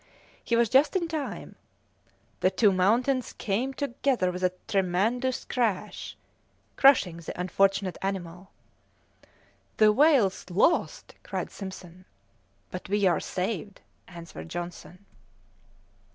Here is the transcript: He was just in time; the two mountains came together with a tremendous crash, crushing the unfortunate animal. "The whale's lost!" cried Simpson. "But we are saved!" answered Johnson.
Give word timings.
He 0.43 0.55
was 0.55 0.67
just 0.67 0.95
in 0.95 1.07
time; 1.07 1.53
the 2.39 2.49
two 2.49 2.71
mountains 2.71 3.33
came 3.33 3.71
together 3.71 4.31
with 4.31 4.43
a 4.43 4.51
tremendous 4.67 5.45
crash, 5.45 6.17
crushing 6.75 7.17
the 7.17 7.39
unfortunate 7.39 7.99
animal. 8.01 8.49
"The 9.77 9.93
whale's 9.93 10.49
lost!" 10.49 11.13
cried 11.21 11.51
Simpson. 11.51 12.05
"But 12.71 12.89
we 12.89 13.05
are 13.05 13.19
saved!" 13.19 13.81
answered 14.07 14.49
Johnson. 14.49 15.05